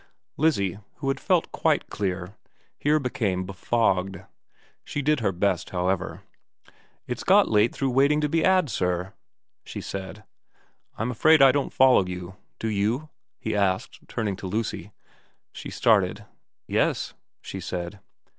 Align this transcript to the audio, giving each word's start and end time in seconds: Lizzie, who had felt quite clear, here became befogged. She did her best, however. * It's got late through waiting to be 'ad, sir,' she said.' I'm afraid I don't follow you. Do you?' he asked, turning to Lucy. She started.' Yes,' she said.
Lizzie, 0.35 0.79
who 0.95 1.09
had 1.09 1.19
felt 1.19 1.51
quite 1.51 1.91
clear, 1.91 2.33
here 2.79 2.97
became 2.97 3.45
befogged. 3.45 4.23
She 4.83 5.03
did 5.03 5.19
her 5.19 5.31
best, 5.31 5.69
however. 5.69 6.23
* 6.65 7.05
It's 7.05 7.23
got 7.23 7.51
late 7.51 7.71
through 7.75 7.91
waiting 7.91 8.19
to 8.21 8.27
be 8.27 8.43
'ad, 8.43 8.71
sir,' 8.71 9.13
she 9.63 9.79
said.' 9.79 10.23
I'm 10.97 11.11
afraid 11.11 11.43
I 11.43 11.51
don't 11.51 11.71
follow 11.71 12.03
you. 12.07 12.35
Do 12.57 12.67
you?' 12.69 13.09
he 13.39 13.55
asked, 13.55 13.99
turning 14.07 14.35
to 14.37 14.47
Lucy. 14.47 14.91
She 15.51 15.69
started.' 15.69 16.25
Yes,' 16.65 17.13
she 17.43 17.59
said. 17.59 17.99